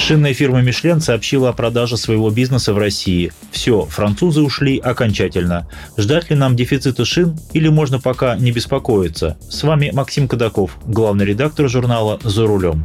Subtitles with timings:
[0.00, 3.32] Шинная фирма Мишлен сообщила о продаже своего бизнеса в России.
[3.52, 5.68] Все, французы ушли окончательно.
[5.96, 9.36] Ждать ли нам дефицита шин или можно пока не беспокоиться?
[9.48, 12.84] С вами Максим Кадаков, главный редактор журнала «За рулем».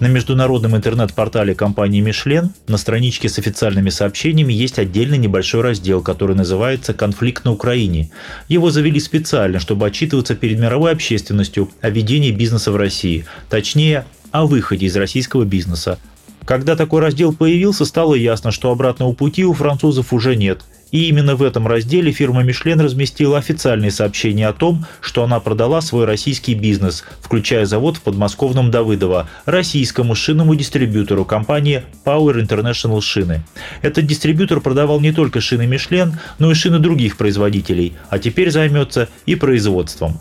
[0.00, 6.36] На международном интернет-портале компании Мишлен на страничке с официальными сообщениями есть отдельный небольшой раздел, который
[6.36, 8.10] называется «Конфликт на Украине».
[8.48, 14.46] Его завели специально, чтобы отчитываться перед мировой общественностью о ведении бизнеса в России, точнее, о
[14.46, 15.98] выходе из российского бизнеса,
[16.48, 20.62] когда такой раздел появился, стало ясно, что обратного пути у французов уже нет.
[20.90, 25.82] И именно в этом разделе фирма Мишлен разместила официальные сообщения о том, что она продала
[25.82, 33.44] свой российский бизнес, включая завод в подмосковном Давыдово, российскому шинному дистрибьютору компании Power International Шины.
[33.82, 39.10] Этот дистрибьютор продавал не только шины Мишлен, но и шины других производителей, а теперь займется
[39.26, 40.18] и производством.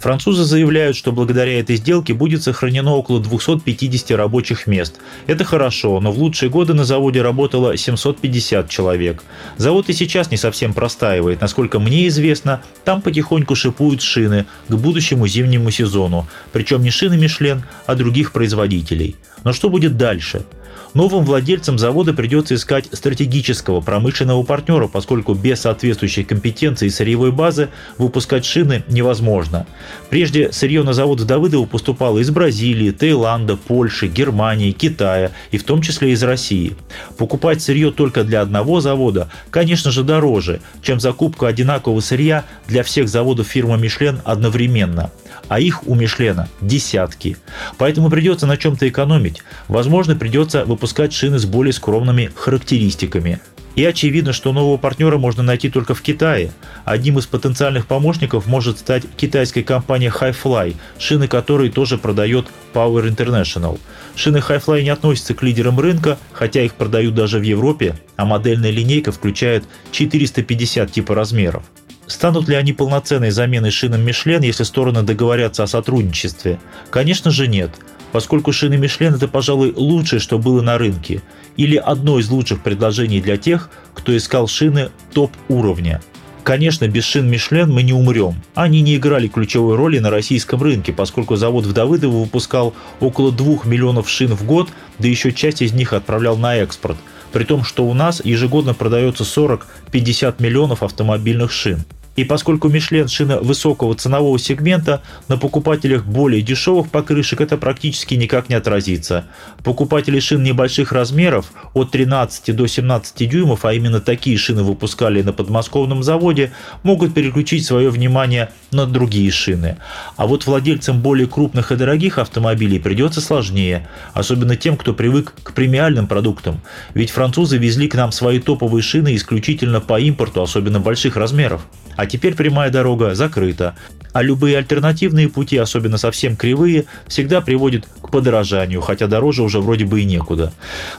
[0.00, 4.98] Французы заявляют, что благодаря этой сделке будет сохранено около 250 рабочих мест.
[5.26, 9.22] Это хорошо, но в лучшие годы на заводе работало 750 человек.
[9.58, 11.42] Завод и сейчас не совсем простаивает.
[11.42, 16.26] Насколько мне известно, там потихоньку шипуют шины к будущему зимнему сезону.
[16.52, 19.16] Причем не шины Мишлен, а других производителей.
[19.44, 20.46] Но что будет дальше?
[20.92, 27.68] Новым владельцам завода придется искать стратегического промышленного партнера, поскольку без соответствующей компетенции и сырьевой базы
[27.96, 29.66] выпускать шины невозможно.
[30.08, 35.64] Прежде сырье на завод в Давыдово поступало из Бразилии, Таиланда, Польши, Германии, Китая и в
[35.64, 36.76] том числе из России.
[37.16, 43.08] Покупать сырье только для одного завода, конечно же, дороже, чем закупка одинакового сырья для всех
[43.08, 45.12] заводов фирмы Мишлен одновременно.
[45.48, 47.36] А их у Мишлена десятки.
[47.78, 49.42] Поэтому придется на чем-то экономить.
[49.68, 53.38] Возможно, придется выпускать выпускать шины с более скромными характеристиками.
[53.76, 56.52] И очевидно, что нового партнера можно найти только в Китае.
[56.86, 63.78] Одним из потенциальных помощников может стать китайская компания Highfly, шины которой тоже продает Power International.
[64.16, 68.70] Шины Highfly не относятся к лидерам рынка, хотя их продают даже в Европе, а модельная
[68.70, 71.62] линейка включает 450 типа размеров.
[72.06, 76.58] Станут ли они полноценной заменой шинам Мишлен, если стороны договорятся о сотрудничестве?
[76.90, 77.70] Конечно же нет
[78.12, 81.22] поскольку шины Мишлен– это, пожалуй, лучшее, что было на рынке,
[81.56, 86.00] или одно из лучших предложений для тех, кто искал шины топ-уровня.
[86.42, 88.34] Конечно, без шин Мишлен мы не умрем.
[88.54, 93.64] Они не играли ключевой роли на российском рынке, поскольку завод в Давыдово выпускал около 2
[93.64, 96.96] миллионов шин в год, да еще часть из них отправлял на экспорт,
[97.32, 101.84] при том, что у нас ежегодно продается 40-50 миллионов автомобильных шин.
[102.16, 108.48] И поскольку Мишлен шина высокого ценового сегмента, на покупателях более дешевых покрышек это практически никак
[108.48, 109.26] не отразится.
[109.62, 115.32] Покупатели шин небольших размеров от 13 до 17 дюймов, а именно такие шины выпускали на
[115.32, 119.76] подмосковном заводе, могут переключить свое внимание на другие шины.
[120.16, 125.54] А вот владельцам более крупных и дорогих автомобилей придется сложнее, особенно тем, кто привык к
[125.54, 126.60] премиальным продуктам.
[126.94, 131.62] Ведь французы везли к нам свои топовые шины исключительно по импорту, особенно больших размеров.
[132.00, 133.74] А теперь прямая дорога закрыта,
[134.12, 139.84] а любые альтернативные пути, особенно совсем кривые, всегда приводят к подорожанию, хотя дороже уже вроде
[139.84, 140.52] бы и некуда.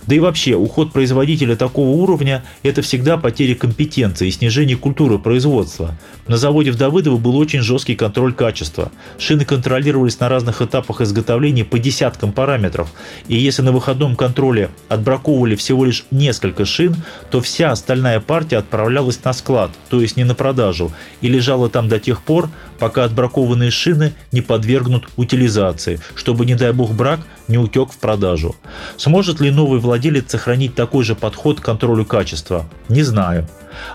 [0.05, 5.97] Да и вообще, уход производителя такого уровня– это всегда потеря компетенции и снижение культуры производства.
[6.27, 8.91] На заводе в Давыдово был очень жесткий контроль качества.
[9.17, 12.89] Шины контролировались на разных этапах изготовления по десяткам параметров,
[13.27, 16.95] и если на выходном контроле отбраковывали всего лишь несколько шин,
[17.29, 20.90] то вся остальная партия отправлялась на склад, то есть не на продажу,
[21.21, 26.71] и лежала там до тех пор, пока отбракованные шины не подвергнут утилизации, чтобы, не дай
[26.71, 28.55] бог, брак не утек в продажу.
[28.97, 32.65] Сможет ли новый владелец сохранить такой же подход к контролю качества?
[32.89, 33.47] Не знаю.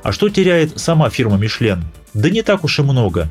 [0.03, 1.85] А что теряет сама фирма Мишлен?
[2.15, 3.29] Да не так уж и много.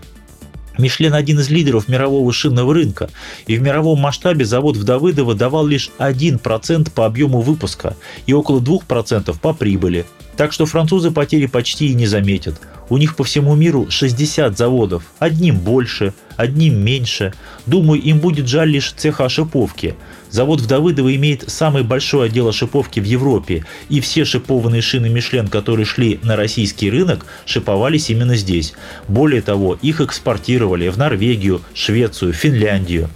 [0.78, 3.10] Мишлен один из лидеров мирового шинного рынка,
[3.48, 7.96] и в мировом масштабе завод в Давыдово давал лишь 1% по объему выпуска
[8.26, 10.06] и около 2% по прибыли.
[10.38, 12.56] Так что французы потери почти и не заметят.
[12.90, 17.34] У них по всему миру 60 заводов, одним больше, одним меньше.
[17.66, 19.96] Думаю, им будет жаль лишь цеха шиповки.
[20.30, 25.48] Завод в Давыдово имеет самый большой отдел шиповки в Европе, и все шипованные шины Мишлен,
[25.48, 28.74] которые шли на российский рынок, шиповались именно здесь.
[29.08, 33.10] Более того, их экспортировали в Норвегию, Швецию, Финляндию.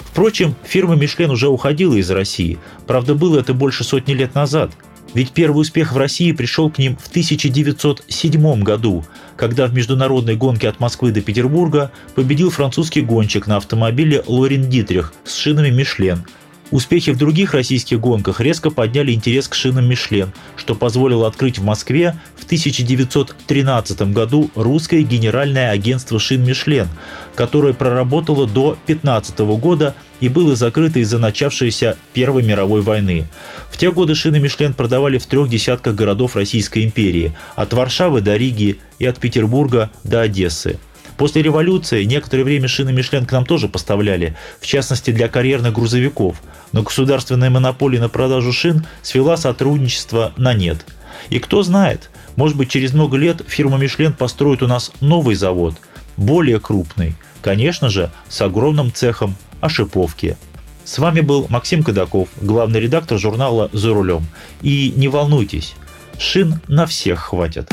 [0.00, 2.58] Впрочем, фирма Мишлен уже уходила из России.
[2.86, 4.72] Правда, было это больше сотни лет назад–
[5.14, 9.04] Ведь первый успех в России пришел к ним в 1907 году,
[9.36, 15.12] когда в международной гонке от Москвы до Петербурга победил французский гонщик на автомобиле Лорен Дитрих
[15.24, 16.24] с шинами «Мишлен»,
[16.70, 21.62] Успехи в других российских гонках резко подняли интерес к шинам «Мишлен», что позволило открыть в
[21.62, 26.88] Москве в 1913 году русское генеральное агентство шин «Мишлен»,
[27.36, 33.26] которое проработало до 2015 года и было закрыто из-за начавшейся Первой мировой войны.
[33.70, 38.36] В те годы шины «Мишлен» продавали в трех десятках городов Российской империи, от Варшавы до
[38.36, 40.78] Риги и от Петербурга до Одессы.
[41.16, 46.42] После революции некоторое время шины Мишлен к нам тоже поставляли, в частности для карьерных грузовиков,
[46.72, 50.84] но государственная монополия на продажу шин свела сотрудничество на нет.
[51.30, 55.76] И кто знает, может быть через много лет фирма Мишлен построит у нас новый завод,
[56.16, 60.36] более крупный, конечно же, с огромным цехом ошиповки.
[60.84, 64.26] С вами был Максим Кадаков, главный редактор журнала «За рулем».
[64.60, 65.74] И не волнуйтесь,
[66.18, 67.72] шин на всех хватит.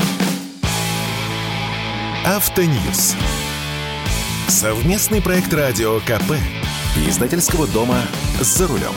[2.24, 3.14] Автоньюз.
[4.48, 6.32] Совместный проект радио КП.
[7.06, 8.00] Издательского дома
[8.40, 8.94] «За рулем».